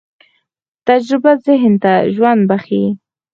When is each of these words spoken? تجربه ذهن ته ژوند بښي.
تجربه 0.87 1.31
ذهن 1.45 1.73
ته 1.83 1.93
ژوند 2.15 2.41
بښي. 2.49 2.83